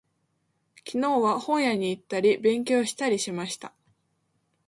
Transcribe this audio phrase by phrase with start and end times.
[0.83, 3.71] 昨日は、本屋に行ったり、勉強したりしました。